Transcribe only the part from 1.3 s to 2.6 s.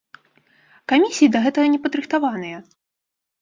да гэтага не падрыхтаваныя!